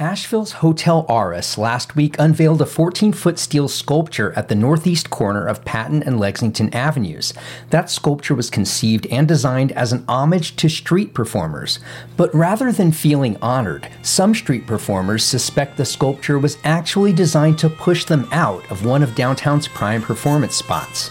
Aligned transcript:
Asheville's 0.00 0.52
Hotel 0.52 1.04
Arras 1.08 1.58
last 1.58 1.96
week 1.96 2.14
unveiled 2.20 2.62
a 2.62 2.66
14 2.66 3.12
foot 3.12 3.36
steel 3.36 3.66
sculpture 3.66 4.32
at 4.34 4.48
the 4.48 4.54
northeast 4.54 5.10
corner 5.10 5.44
of 5.44 5.64
Patton 5.64 6.04
and 6.04 6.20
Lexington 6.20 6.72
Avenues. 6.72 7.34
That 7.70 7.90
sculpture 7.90 8.36
was 8.36 8.48
conceived 8.48 9.06
and 9.06 9.26
designed 9.26 9.72
as 9.72 9.92
an 9.92 10.04
homage 10.06 10.54
to 10.56 10.68
street 10.68 11.14
performers. 11.14 11.80
But 12.16 12.32
rather 12.32 12.70
than 12.70 12.92
feeling 12.92 13.36
honored, 13.42 13.88
some 14.02 14.36
street 14.36 14.68
performers 14.68 15.24
suspect 15.24 15.76
the 15.76 15.84
sculpture 15.84 16.38
was 16.38 16.58
actually 16.62 17.12
designed 17.12 17.58
to 17.58 17.68
push 17.68 18.04
them 18.04 18.28
out 18.30 18.70
of 18.70 18.84
one 18.84 19.02
of 19.02 19.16
downtown's 19.16 19.66
prime 19.66 20.02
performance 20.02 20.54
spots. 20.54 21.10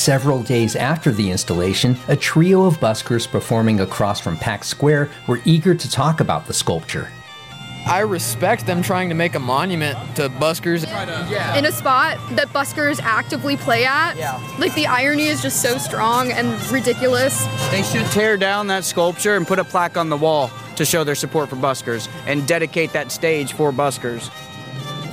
Several 0.00 0.42
days 0.42 0.76
after 0.76 1.12
the 1.12 1.30
installation, 1.30 1.94
a 2.08 2.16
trio 2.16 2.64
of 2.64 2.80
buskers 2.80 3.30
performing 3.30 3.80
across 3.80 4.18
from 4.18 4.38
Pack 4.38 4.64
Square 4.64 5.10
were 5.26 5.42
eager 5.44 5.74
to 5.74 5.90
talk 5.90 6.20
about 6.20 6.46
the 6.46 6.54
sculpture. 6.54 7.10
I 7.84 7.98
respect 7.98 8.64
them 8.64 8.80
trying 8.80 9.10
to 9.10 9.14
make 9.14 9.34
a 9.34 9.38
monument 9.38 9.98
to 10.16 10.30
buskers. 10.30 10.84
In 11.54 11.66
a 11.66 11.70
spot 11.70 12.16
that 12.34 12.48
buskers 12.48 12.98
actively 13.02 13.58
play 13.58 13.84
at. 13.84 14.16
Yeah. 14.16 14.42
Like 14.58 14.74
the 14.74 14.86
irony 14.86 15.26
is 15.26 15.42
just 15.42 15.60
so 15.60 15.76
strong 15.76 16.32
and 16.32 16.48
ridiculous. 16.72 17.44
They 17.70 17.82
should 17.82 18.06
tear 18.06 18.38
down 18.38 18.68
that 18.68 18.84
sculpture 18.84 19.36
and 19.36 19.46
put 19.46 19.58
a 19.58 19.64
plaque 19.64 19.98
on 19.98 20.08
the 20.08 20.16
wall 20.16 20.50
to 20.76 20.86
show 20.86 21.04
their 21.04 21.14
support 21.14 21.50
for 21.50 21.56
buskers 21.56 22.08
and 22.26 22.48
dedicate 22.48 22.94
that 22.94 23.12
stage 23.12 23.52
for 23.52 23.70
buskers. 23.70 24.30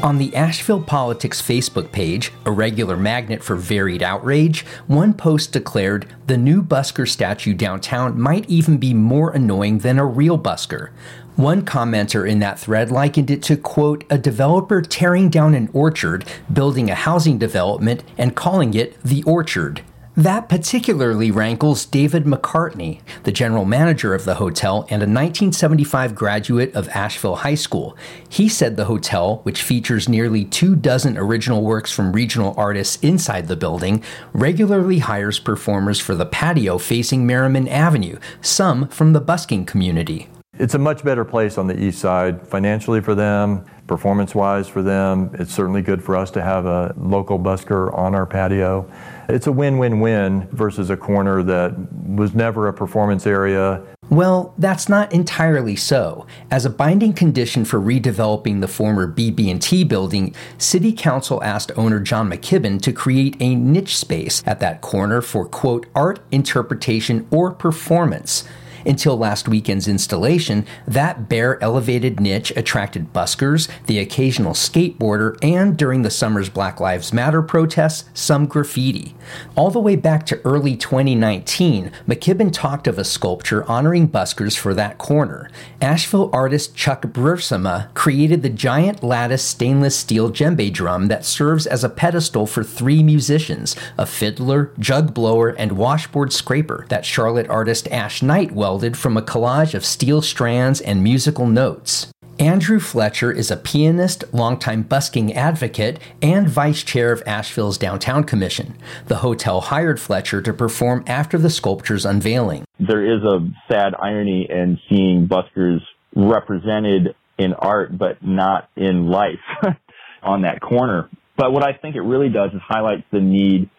On 0.04 0.20
the 0.20 0.36
Asheville 0.36 0.84
Politics 0.84 1.42
Facebook 1.42 1.92
page, 1.92 2.32
a 2.46 2.52
regular 2.52 2.96
magnet 2.96 3.44
for 3.44 3.56
varied 3.56 4.04
outrage, 4.04 4.64
one 4.86 5.12
post 5.12 5.52
declared 5.52 6.06
the 6.28 6.38
new 6.38 6.62
busker 6.62 7.10
statue 7.10 7.56
downtown 7.56 8.20
might 8.20 8.48
even 8.48 8.78
be 8.78 8.94
more 8.94 9.32
annoying 9.32 9.80
than 9.80 9.98
a 9.98 10.06
real 10.06 10.38
busker. 10.38 10.92
One 11.36 11.64
commenter 11.64 12.30
in 12.30 12.38
that 12.40 12.60
thread 12.60 12.92
likened 12.92 13.32
it 13.32 13.42
to, 13.44 13.58
quote, 13.58 14.03
a 14.08 14.20
developer 14.20 14.84
tearing 14.84 15.30
down 15.30 15.56
an 15.56 15.70
orchard, 15.73 16.25
building 16.53 16.92
a 16.92 16.95
housing 16.95 17.40
development, 17.40 18.03
and 18.20 18.36
calling 18.36 18.75
it 18.75 19.02
the 19.02 19.23
orchard. 19.23 19.81
That 20.18 20.50
particularly 20.50 21.30
rankles 21.30 21.86
David 21.86 22.23
McCartney, 22.23 23.02
the 23.22 23.32
general 23.32 23.66
manager 23.66 24.16
of 24.16 24.26
the 24.26 24.34
hotel 24.34 24.82
and 24.90 25.04
a 25.04 25.06
1975 25.06 26.16
graduate 26.16 26.74
of 26.74 26.90
Asheville 26.90 27.36
High 27.36 27.54
School. 27.54 27.96
He 28.28 28.50
said 28.50 28.78
the 28.78 28.86
hotel, 28.86 29.42
which 29.44 29.62
features 29.62 30.09
nearly 30.09 30.44
two 30.44 30.76
dozen 30.76 31.20
original 31.20 31.62
works 31.62 31.92
from 31.92 32.14
regional 32.14 32.56
artists 32.58 32.98
inside 33.04 33.48
the 33.48 33.56
building, 33.56 34.04
regularly 34.34 34.98
hires 34.98 35.38
performers 35.38 36.00
for 36.00 36.16
the 36.16 36.26
patio 36.26 36.80
facing 36.80 37.28
Merriman 37.28 37.68
Avenue, 37.68 38.18
some 38.42 38.88
from 38.88 39.14
the 39.14 39.22
busking 39.22 39.66
community. 39.66 40.30
It's 40.59 40.73
a 40.73 40.80
much 40.80 41.03
better 41.03 41.23
place 41.23 41.59
on 41.59 41.67
the 41.67 41.80
east 41.80 42.00
side 42.00 42.47
financially 42.47 43.00
for 43.00 43.13
them, 43.13 43.63
performance 43.86 44.33
wise 44.33 44.67
for 44.67 44.81
them. 44.81 45.30
It's 45.36 45.53
certainly 45.53 45.83
good 45.83 46.03
for 46.03 46.16
us 46.16 46.31
to 46.31 46.41
have 46.41 46.66
a 46.66 46.95
local 46.97 47.38
busker 47.38 47.95
on 47.95 48.16
our 48.16 48.25
patio. 48.25 48.91
It's 49.30 49.45
a 49.45 49.52
win 49.52 49.78
win 49.78 50.00
win 50.00 50.47
versus 50.52 50.89
a 50.89 50.97
corner 50.97 51.44
that 51.44 51.75
was 52.08 52.33
never 52.33 52.67
a 52.67 52.73
performance 52.73 53.28
area. 53.28 53.83
Well, 54.09 54.55
that's 54.58 54.89
not 54.89 55.11
entirely 55.13 55.75
so. 55.75 56.25
As 56.50 56.66
a 56.66 56.72
binding 56.72 57.13
condition 57.13 57.63
for 57.63 57.80
redeveloping 57.80 58.61
the 58.61 58.67
former 58.67 59.05
BB&T 59.11 59.83
building, 59.83 60.33
City 60.58 60.91
Council 60.94 61.44
asked 61.44 61.72
owner 61.75 62.00
John 62.00 62.31
McKibbon 62.31 62.81
to 62.81 62.91
create 62.91 63.35
a 63.39 63.53
niche 63.53 63.97
space 63.97 64.41
at 64.47 64.59
that 64.61 64.81
corner 64.81 65.22
for 65.22 65.45
quote 65.45 65.85
art 65.94 66.19
interpretation 66.31 67.28
or 67.30 67.52
performance. 67.52 68.44
Until 68.88 69.18
last 69.18 69.50
weekend's 69.50 69.90
installation, 69.90 70.66
that 70.88 71.28
bare 71.28 71.62
elevated 71.62 72.22
niche 72.22 72.54
attracted 72.56 73.12
buskers, 73.12 73.68
the 73.86 74.00
occasional 74.00 74.54
skateboarder, 74.54 75.38
and 75.44 75.76
during 75.76 76.04
the 76.04 76.10
summer's 76.10 76.48
Black 76.48 76.80
Lives 76.80 77.12
Matter 77.12 77.42
protests, 77.42 78.09
some 78.14 78.46
graffiti. 78.46 79.14
All 79.58 79.72
the 79.72 79.81
way 79.81 79.97
back 79.97 80.26
to 80.28 80.40
early 80.46 80.78
2019, 80.78 81.92
McKibbon 82.08 82.53
talked 82.53 82.88
of 82.88 82.97
a 82.97 83.03
sculpture 83.03 83.66
honoring 83.66 84.08
buskers 84.08 84.58
for 84.58 84.74
that 84.74 84.97
corner. 84.97 85.50
Asheville 85.81 86.30
artist 86.31 86.74
Chuck 86.74 87.02
Buursema 87.02 87.94
created 87.94 88.42
the 88.42 88.50
giant 88.50 89.03
lattice 89.03 89.44
stainless 89.44 89.97
steel 89.97 90.31
djembe 90.31 90.72
drum 90.72 91.09
that 91.09 91.26
serves 91.26 91.68
as 91.68 91.84
a 91.84 91.90
pedestal 91.90 92.47
for 92.47 92.64
three 92.64 93.03
musicians 93.03 93.76
a 93.97 94.06
fiddler, 94.06 94.72
jug 94.80 95.14
blower, 95.14 95.50
and 95.50 95.74
washboard 95.74 96.31
scraper 96.31 96.86
that 96.88 97.06
Charlotte 97.06 97.50
artist 97.50 97.90
Ash 97.90 98.22
Knight 98.22 98.53
welded 98.78 98.96
from 98.96 99.18
a 99.18 99.24
collage 99.24 99.74
of 99.74 99.84
steel 99.84 100.22
strands 100.22 100.80
and 100.82 101.02
musical 101.02 101.48
notes. 101.48 102.12
Andrew 102.38 102.80
Fletcher 102.80 103.32
is 103.32 103.50
a 103.50 103.58
pianist, 103.58 104.24
longtime 104.32 104.84
busking 104.84 105.34
advocate, 105.34 105.98
and 106.22 106.48
vice 106.48 106.84
chair 106.84 107.12
of 107.12 107.24
Asheville's 107.26 107.80
Downtown 107.80 108.24
Commission. 108.24 108.78
The 109.08 109.16
hotel 109.16 109.62
hired 109.62 110.00
Fletcher 110.00 110.44
to 110.44 110.54
perform 110.54 111.04
after 111.08 111.40
the 111.40 111.50
sculpture's 111.50 112.06
unveiling. 112.06 112.66
There 112.80 113.04
is 113.04 113.24
a 113.24 113.40
sad 113.68 113.96
irony 114.00 114.48
in 114.48 114.78
seeing 114.88 115.28
buskers 115.28 115.80
represented 116.16 117.16
in 117.40 117.56
art, 117.56 117.98
but 117.98 118.22
not 118.22 118.70
in 118.76 119.08
life 119.08 119.42
on 120.22 120.44
that 120.44 120.62
corner. 120.62 121.09
But 121.36 121.52
what 121.52 121.64
I 121.64 121.74
think 121.74 121.96
it 121.96 122.02
really 122.02 122.30
does 122.30 122.52
is 122.54 122.62
highlights 122.64 123.06
the 123.12 123.22
need 123.22 123.72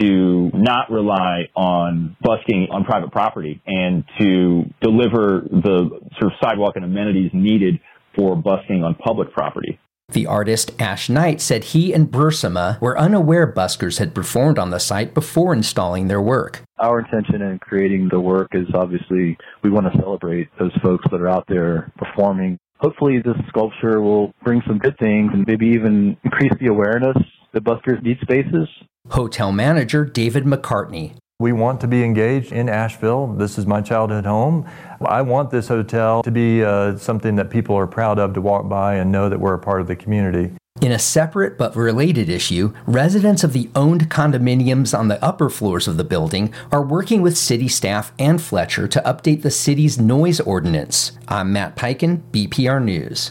to 0.00 0.50
not 0.54 0.90
rely 0.90 1.48
on 1.54 2.16
busking 2.20 2.68
on 2.70 2.84
private 2.84 3.10
property 3.12 3.60
and 3.66 4.04
to 4.18 4.64
deliver 4.80 5.42
the 5.50 6.00
sort 6.18 6.32
of 6.32 6.38
sidewalk 6.42 6.74
and 6.76 6.84
amenities 6.84 7.30
needed 7.32 7.80
for 8.16 8.36
busking 8.36 8.82
on 8.84 8.94
public 8.94 9.32
property. 9.32 9.78
The 10.12 10.26
artist 10.26 10.72
Ash 10.78 11.08
Knight 11.08 11.40
said 11.40 11.64
he 11.64 11.94
and 11.94 12.10
Buursema 12.10 12.78
were 12.82 12.98
unaware 12.98 13.50
buskers 13.50 13.98
had 13.98 14.14
performed 14.14 14.58
on 14.58 14.70
the 14.70 14.78
site 14.78 15.14
before 15.14 15.54
installing 15.54 16.08
their 16.08 16.20
work. 16.20 16.62
Our 16.78 17.00
intention 17.00 17.40
in 17.40 17.58
creating 17.60 18.08
the 18.10 18.20
work 18.20 18.48
is 18.52 18.66
obviously 18.74 19.38
we 19.62 19.70
want 19.70 19.90
to 19.90 19.98
celebrate 19.98 20.48
those 20.58 20.72
folks 20.82 21.06
that 21.10 21.20
are 21.20 21.28
out 21.28 21.44
there 21.48 21.90
performing. 21.96 22.58
Hopefully 22.78 23.22
this 23.24 23.36
sculpture 23.48 24.02
will 24.02 24.34
bring 24.44 24.60
some 24.66 24.78
good 24.78 24.98
things 24.98 25.30
and 25.32 25.46
maybe 25.46 25.66
even 25.68 26.16
increase 26.24 26.52
the 26.60 26.66
awareness 26.66 27.16
that 27.54 27.64
buskers 27.64 28.02
need 28.02 28.18
spaces. 28.20 28.68
Hotel 29.12 29.52
manager 29.52 30.06
David 30.06 30.44
McCartney. 30.44 31.16
We 31.38 31.52
want 31.52 31.82
to 31.82 31.86
be 31.86 32.02
engaged 32.02 32.50
in 32.50 32.70
Asheville. 32.70 33.34
This 33.34 33.58
is 33.58 33.66
my 33.66 33.82
childhood 33.82 34.24
home. 34.24 34.66
I 35.04 35.20
want 35.20 35.50
this 35.50 35.68
hotel 35.68 36.22
to 36.22 36.30
be 36.30 36.64
uh, 36.64 36.96
something 36.96 37.36
that 37.36 37.50
people 37.50 37.76
are 37.76 37.86
proud 37.86 38.18
of 38.18 38.32
to 38.32 38.40
walk 38.40 38.70
by 38.70 38.94
and 38.94 39.12
know 39.12 39.28
that 39.28 39.38
we're 39.38 39.52
a 39.52 39.58
part 39.58 39.82
of 39.82 39.86
the 39.86 39.96
community. 39.96 40.52
In 40.80 40.92
a 40.92 40.98
separate 40.98 41.58
but 41.58 41.76
related 41.76 42.30
issue, 42.30 42.72
residents 42.86 43.44
of 43.44 43.52
the 43.52 43.68
owned 43.76 44.08
condominiums 44.08 44.98
on 44.98 45.08
the 45.08 45.22
upper 45.22 45.50
floors 45.50 45.86
of 45.86 45.98
the 45.98 46.04
building 46.04 46.52
are 46.72 46.82
working 46.82 47.20
with 47.20 47.36
city 47.36 47.68
staff 47.68 48.12
and 48.18 48.40
Fletcher 48.40 48.88
to 48.88 49.02
update 49.02 49.42
the 49.42 49.50
city's 49.50 50.00
noise 50.00 50.40
ordinance. 50.40 51.12
I'm 51.28 51.52
Matt 51.52 51.76
Peiken, 51.76 52.22
BPR 52.32 52.82
News. 52.82 53.30